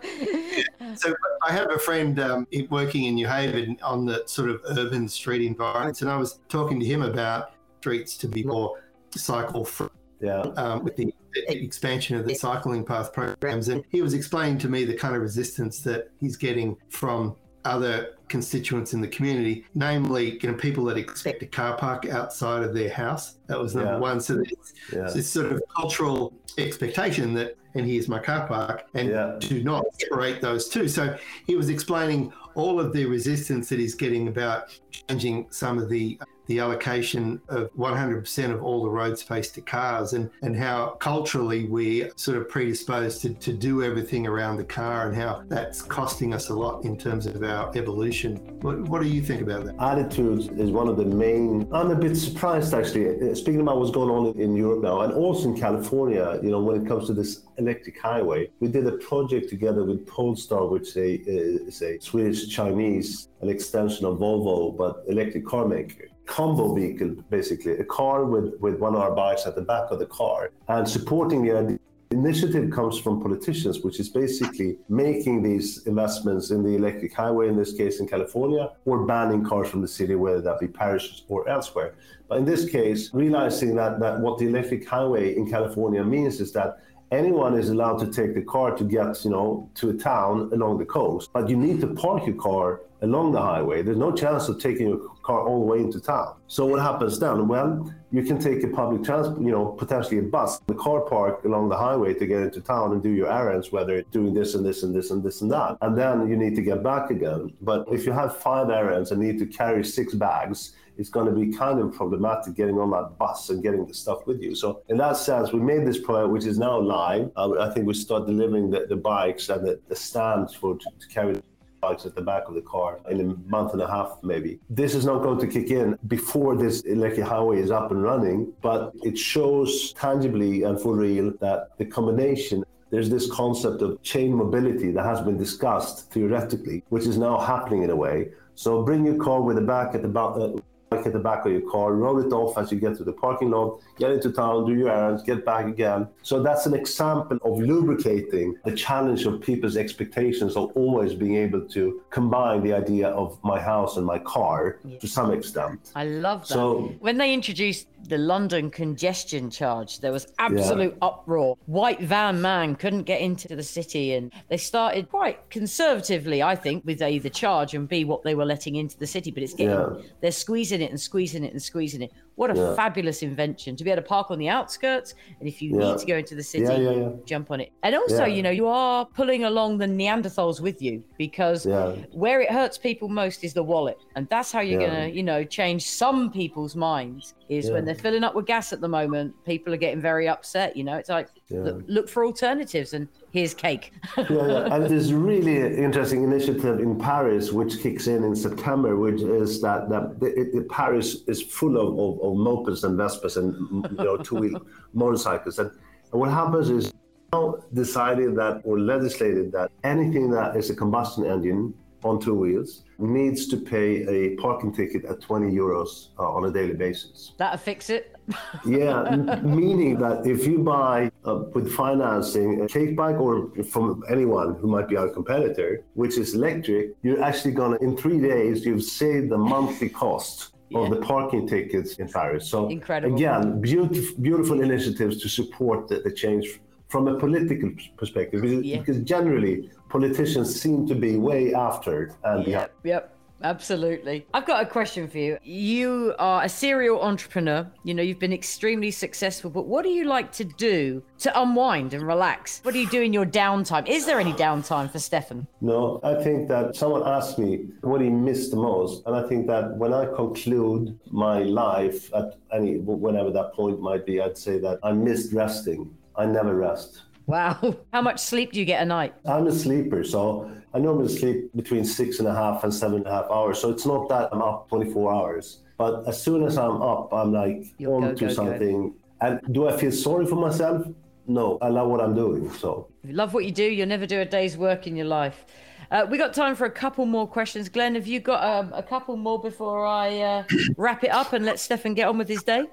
[0.95, 5.07] So I have a friend um, working in New Haven on the sort of urban
[5.07, 8.81] street environments, and I was talking to him about streets to be more
[9.11, 9.89] cycle free.
[10.19, 10.41] Yeah.
[10.41, 11.13] Um, with the
[11.47, 15.21] expansion of the cycling path programs, and he was explaining to me the kind of
[15.21, 20.97] resistance that he's getting from other constituents in the community, namely, you know, people that
[20.97, 23.37] expect a car park outside of their house.
[23.47, 23.99] That was number yeah.
[23.99, 24.19] one.
[24.19, 25.09] So it's yeah.
[25.13, 29.35] this sort of cultural expectation that, and here's my car park, and yeah.
[29.39, 30.87] do not separate those two.
[30.87, 35.89] So he was explaining all of the resistance that he's getting about changing some of
[35.89, 40.91] the the allocation of 100% of all the road space to cars and, and how
[40.99, 45.81] culturally we're sort of predisposed to, to do everything around the car and how that's
[45.81, 48.37] costing us a lot in terms of our evolution.
[48.61, 49.75] What, what do you think about that?
[49.81, 51.67] Attitudes is one of the main.
[51.71, 55.49] I'm a bit surprised actually, speaking about what's going on in Europe now and also
[55.49, 58.49] in California, you know, when it comes to this electric highway.
[58.59, 64.17] We did a project together with Polestar, which is a Swedish Chinese, an extension of
[64.17, 69.15] Volvo, but electric car maker combo vehicle, basically, a car with, with one of our
[69.15, 70.51] bikes at the back of the car.
[70.67, 71.79] And supporting the
[72.11, 77.57] initiative comes from politicians, which is basically making these investments in the electric highway, in
[77.57, 81.47] this case in California, or banning cars from the city, whether that be Paris or
[81.49, 81.95] elsewhere.
[82.27, 86.51] But in this case, realizing that, that what the electric highway in California means is
[86.53, 86.79] that
[87.11, 90.77] anyone is allowed to take the car to get, you know, to a town along
[90.77, 93.81] the coast, but you need to park your car along the highway.
[93.81, 96.29] There's no chance of taking your car all the way into town.
[96.47, 97.47] So what happens then?
[97.49, 97.69] Well,
[98.11, 101.67] you can take a public transport, you know, potentially a bus, the car park along
[101.67, 104.65] the highway to get into town and do your errands, whether it's doing this and
[104.65, 105.77] this and this and this and that.
[105.81, 107.53] And then you need to get back again.
[107.61, 110.59] But if you have five errands and need to carry six bags,
[110.97, 114.25] it's going to be kind of problematic getting on that bus and getting the stuff
[114.25, 114.55] with you.
[114.55, 117.29] So in that sense, we made this product, which is now live.
[117.35, 120.87] Uh, I think we start delivering the, the bikes and the, the stands for to,
[121.01, 121.33] to carry
[121.81, 124.59] bikes at the back of the car in a month and a half, maybe.
[124.69, 128.53] This is not going to kick in before this electric highway is up and running,
[128.61, 134.33] but it shows tangibly and for real that the combination there's this concept of chain
[134.33, 138.29] mobility that has been discussed theoretically, which is now happening in a way.
[138.55, 140.53] So bring your car with the back at the back, uh,
[140.91, 143.51] at the back of your car, roll it off as you get to the parking
[143.51, 146.07] lot, get into town, do your errands, get back again.
[146.21, 151.61] So that's an example of lubricating the challenge of people's expectations of always being able
[151.69, 154.97] to combine the idea of my house and my car yeah.
[154.99, 155.91] to some extent.
[155.95, 156.53] I love that.
[156.53, 161.07] So when they introduced the London congestion charge, there was absolute yeah.
[161.07, 161.57] uproar.
[161.65, 166.85] White van man couldn't get into the city, and they started quite conservatively, I think,
[166.85, 169.31] with A the charge and B what they were letting into the city.
[169.31, 170.01] But it's getting yeah.
[170.21, 172.11] they're squeezing it and squeezing it and squeezing it.
[172.37, 172.75] What a yeah.
[172.75, 175.15] fabulous invention to be able to park on the outskirts.
[175.39, 175.87] And if you yeah.
[175.87, 177.71] need to go into the city, yeah, jump on it.
[177.81, 181.65] And also, you know, you are pulling along the Neanderthals with you because
[182.11, 183.97] where it hurts people most is the wallet.
[184.15, 187.95] And that's how you're going to, you know, change some people's minds is when they're
[187.95, 190.75] filling up with gas at the moment, people are getting very upset.
[190.75, 192.93] You know, it's like, look, look for alternatives.
[192.93, 193.93] And here's cake.
[194.17, 199.21] yeah, yeah, and there's really interesting initiative in Paris, which kicks in in September, which
[199.21, 203.53] is that, that it, it, Paris is full of, of, mopeds and Vespas and
[203.91, 204.61] you know two-wheel
[204.93, 205.71] motorcycles, and,
[206.11, 206.93] and what happens is
[207.33, 212.83] now decided that or legislated that anything that is a combustion engine on two wheels
[212.99, 217.33] needs to pay a parking ticket at 20 euros uh, on a daily basis.
[217.37, 218.15] That'll fix it.
[218.65, 224.55] yeah, meaning that if you buy uh, with financing a cake bike or from anyone
[224.55, 228.65] who might be our competitor, which is electric, you're actually going to, in three days,
[228.65, 230.79] you've saved the monthly cost yeah.
[230.79, 232.47] of the parking tickets in Paris.
[232.49, 233.15] So, Incredible.
[233.15, 238.79] again, beautiful, beautiful initiatives to support the, the change from a political perspective, because, yeah.
[238.79, 243.16] because generally politicians seem to be way after and yep, yep.
[243.43, 244.25] Absolutely.
[244.33, 245.37] I've got a question for you.
[245.43, 247.69] You are a serial entrepreneur.
[247.83, 251.93] You know, you've been extremely successful, but what do you like to do to unwind
[251.93, 252.59] and relax?
[252.63, 253.87] What do you do in your downtime?
[253.87, 255.47] Is there any downtime for Stefan?
[255.61, 259.03] No, I think that someone asked me what he missed the most.
[259.05, 264.05] And I think that when I conclude my life at any, whenever that point might
[264.05, 265.95] be, I'd say that I missed resting.
[266.15, 267.03] I never rest.
[267.27, 267.77] Wow.
[267.93, 269.13] How much sleep do you get a night?
[269.25, 273.07] I'm a sleeper, so I normally sleep between six and a half and seven and
[273.07, 273.59] a half hours.
[273.59, 275.63] So it's not that I'm up 24 hours.
[275.77, 278.89] But as soon as I'm up, I'm like You'll on go, to go, something.
[278.89, 278.95] Go.
[279.21, 280.87] And do I feel sorry for myself?
[281.27, 282.51] No, I love what I'm doing.
[282.53, 285.05] So if you love what you do, you'll never do a day's work in your
[285.05, 285.45] life.
[285.89, 287.69] Uh, we got time for a couple more questions.
[287.69, 290.43] Glen, have you got um, a couple more before I uh,
[290.77, 292.65] wrap it up and let Stefan get on with his day?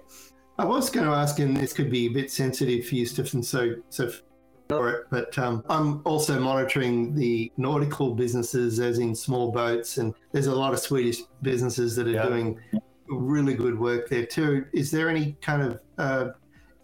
[0.58, 3.42] I was going to ask, and this could be a bit sensitive for you, Stefan.
[3.42, 4.10] So, so
[4.68, 10.14] for it, but um, I'm also monitoring the nautical businesses, as in small boats, and
[10.32, 12.26] there's a lot of Swedish businesses that are yeah.
[12.26, 12.60] doing
[13.08, 14.64] really good work there too.
[14.72, 16.30] Is there any kind of uh,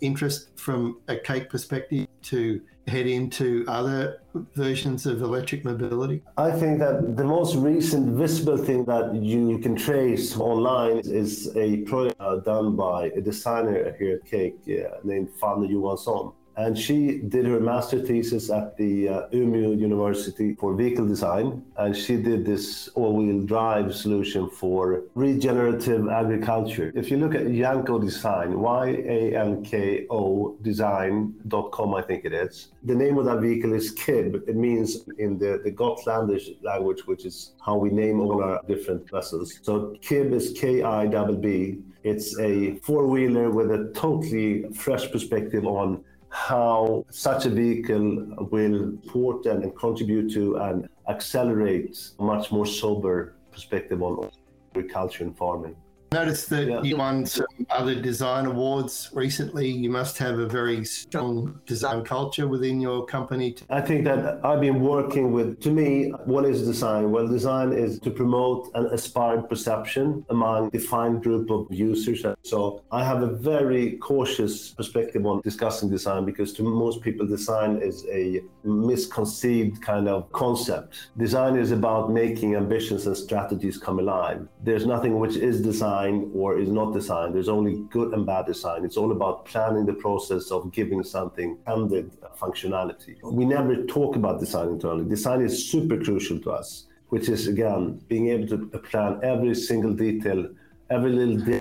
[0.01, 4.21] interest from a cake perspective to head into other
[4.55, 6.23] versions of electric mobility?
[6.37, 11.79] I think that the most recent visible thing that you can trace online is a
[11.79, 16.33] project uh, done by a designer here at Cake uh, named Fanny Johansson.
[16.61, 21.65] And she did her master thesis at the uh, Umeå University for vehicle design.
[21.79, 26.93] And she did this all wheel drive solution for regenerative agriculture.
[26.95, 28.87] If you look at Yanko Design, Y
[29.17, 33.95] A N K O design.com, I think it is, the name of that vehicle is
[33.95, 34.47] KIB.
[34.47, 39.09] It means in the, the Gotlandish language, which is how we name all our different
[39.11, 39.59] vessels.
[39.63, 41.07] So KIB is K I
[41.47, 41.79] B.
[42.03, 48.93] It's a four wheeler with a totally fresh perspective on how such a vehicle will
[49.03, 54.31] support and contribute to and accelerate a much more sober perspective on
[54.71, 55.77] agriculture and farming.
[56.13, 56.83] Noticed that yeah.
[56.83, 59.71] you won some other design awards recently.
[59.71, 63.55] You must have a very strong design culture within your company.
[63.71, 67.13] I think that I've been working with, to me, what is design?
[67.13, 72.27] Well, design is to promote an aspired perception among defined group of users.
[72.43, 77.77] So I have a very cautious perspective on discussing design because to most people, design
[77.81, 81.11] is a misconceived kind of concept.
[81.17, 84.49] Design is about making ambitions and strategies come alive.
[84.65, 87.35] There's nothing which is design design or is not designed.
[87.35, 88.85] There's only good and bad design.
[88.85, 93.17] It's all about planning the process of giving something ended functionality.
[93.23, 95.09] We never talk about design internally.
[95.09, 99.93] Design is super crucial to us, which is again being able to plan every single
[99.93, 100.49] detail,
[100.91, 101.61] every little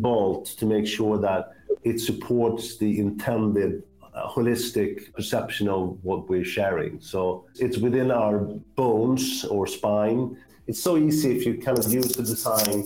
[0.00, 1.52] bolt to make sure that
[1.84, 3.82] it supports the intended
[4.14, 7.00] uh, holistic perception of what we're sharing.
[7.00, 8.38] So it's within our
[8.74, 10.36] bones or spine.
[10.66, 12.82] It's so easy if you kind of use the design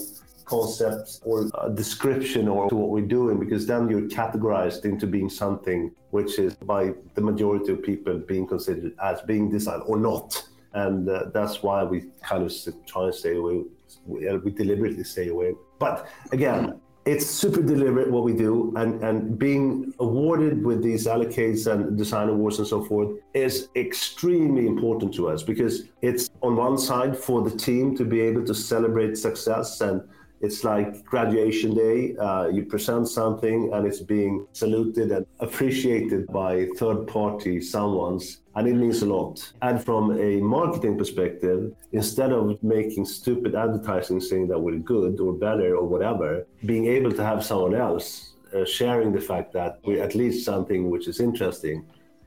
[0.50, 1.36] concept or
[1.74, 5.80] description or to what we're doing because then you're categorized into being something
[6.10, 10.28] which is by the majority of people being considered as being design or not.
[10.72, 12.52] And uh, that's why we kind of
[12.86, 13.64] try and stay away
[14.06, 15.54] we, uh, we deliberately stay away.
[15.78, 21.66] But again it's super deliberate what we do and, and being awarded with these allocates
[21.70, 26.76] and design awards and so forth is extremely important to us because it's on one
[26.76, 30.02] side for the team to be able to celebrate success and
[30.40, 32.16] it's like graduation day.
[32.16, 38.66] Uh, you present something and it's being saluted and appreciated by third party someone's, and
[38.66, 39.52] it means a lot.
[39.62, 45.32] And from a marketing perspective, instead of making stupid advertising saying that we're good or
[45.34, 50.02] better or whatever, being able to have someone else uh, sharing the fact that we're
[50.02, 51.84] at least something which is interesting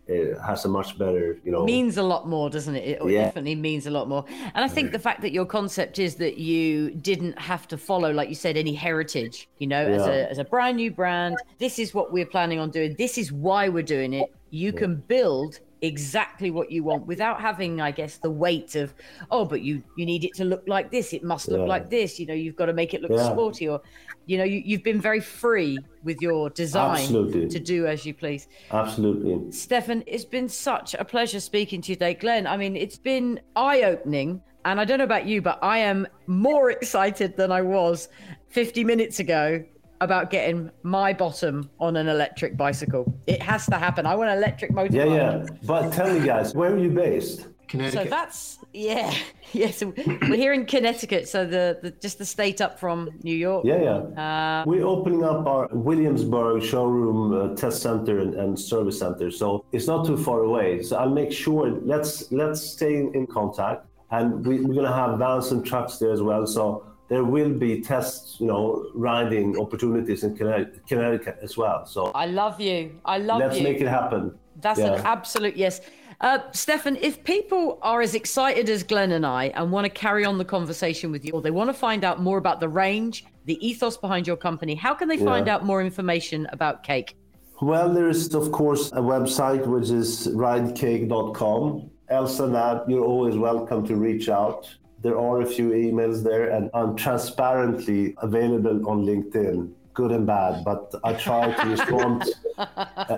[0.08, 1.64] it has a much better, you know.
[1.64, 3.01] Means a lot more, doesn't it?
[3.01, 3.26] It yeah.
[3.26, 4.26] definitely means a lot more.
[4.54, 8.12] And I think the fact that your concept is that you didn't have to follow,
[8.12, 9.95] like you said, any heritage, you know, yeah.
[9.95, 12.95] as, a, as a brand new brand, this is what we're planning on doing.
[12.97, 14.34] This is why we're doing it.
[14.49, 14.80] You yeah.
[14.80, 18.94] can build exactly what you want without having i guess the weight of
[19.32, 21.66] oh but you you need it to look like this it must look yeah.
[21.66, 23.30] like this you know you've got to make it look yeah.
[23.30, 23.82] sporty or
[24.26, 27.50] you know you, you've been very free with your design absolutely.
[27.50, 31.96] to do as you please absolutely stefan it's been such a pleasure speaking to you
[31.98, 35.78] today glen i mean it's been eye-opening and i don't know about you but i
[35.78, 38.08] am more excited than i was
[38.48, 39.62] 50 minutes ago
[40.04, 43.14] about getting my bottom on an electric bicycle.
[43.28, 44.06] It has to happen.
[44.06, 44.95] I want an electric motor.
[44.95, 45.45] Yeah, yeah.
[45.64, 47.47] But tell me, guys, where are you based?
[47.68, 48.04] Connecticut.
[48.04, 49.14] So that's yeah,
[49.54, 49.72] yeah.
[49.72, 53.66] So we're here in Connecticut, so the, the just the state up from New York.
[53.66, 53.97] Yeah, yeah.
[54.24, 59.32] Uh, we're opening up our Williamsburg showroom, uh, test center, and, and, service center.
[59.32, 60.84] So it's not too far away.
[60.84, 61.72] So I'll make sure.
[61.84, 66.22] Let's let's stay in contact, and we, we're gonna have vans and trucks there as
[66.22, 66.45] well.
[66.45, 71.86] So there will be tests, you know, riding opportunities in Connecticut as well.
[71.86, 72.99] So I love you.
[73.05, 73.66] I love let's you.
[73.66, 74.36] Let's make it happen.
[74.59, 74.93] That's yeah.
[74.93, 75.82] an absolute yes.
[76.22, 80.26] Uh, Stefan, if people are as excited as Glen and I and want to carry
[80.26, 83.26] on the conversation with you, or they want to find out more about the range,
[83.45, 85.53] the ethos behind your company, how can they find yeah.
[85.53, 87.16] out more information about Cake?
[87.61, 91.91] Well, there is, of course, a website which is ridecake.com.
[92.09, 94.68] Else than that, you're always welcome to reach out.
[95.04, 100.64] There are a few emails there, and I'm transparently available on LinkedIn, good and bad.
[100.64, 102.24] But I try to respond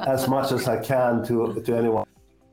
[0.08, 2.08] as much as I can to to anyone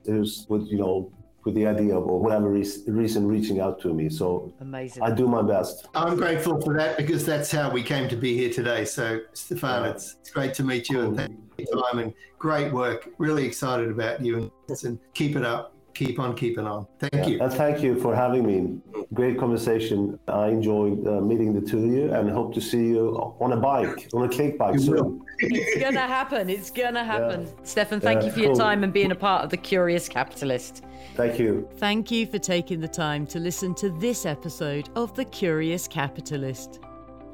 [0.04, 1.10] who's with you know
[1.44, 4.10] with the idea of or whatever reason reaching out to me.
[4.10, 5.02] So amazing.
[5.02, 5.88] I do my best.
[5.94, 8.84] I'm grateful for that because that's how we came to be here today.
[8.84, 9.90] So Stefan, yeah.
[9.90, 13.08] it's, it's great to meet you and thank you for your time and great work.
[13.18, 14.36] Really excited about you
[14.68, 16.86] and, and keep it up keep on keeping on.
[16.98, 17.26] Thank yeah.
[17.26, 17.42] you.
[17.42, 18.78] And thank you for having me.
[19.14, 20.18] Great conversation.
[20.28, 23.56] I enjoyed uh, meeting the two of you and hope to see you on a
[23.56, 25.22] bike, on a cake bike soon.
[25.38, 26.48] it's going to happen.
[26.48, 27.46] It's going to happen.
[27.46, 27.64] Yeah.
[27.64, 28.44] Stefan, thank yeah, you for cool.
[28.46, 30.84] your time and being a part of The Curious Capitalist.
[31.14, 31.68] Thank you.
[31.76, 36.80] Thank you for taking the time to listen to this episode of The Curious Capitalist.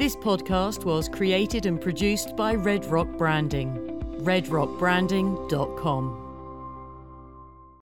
[0.01, 6.20] This podcast was created and produced by Red Rock Branding redrockbranding.com.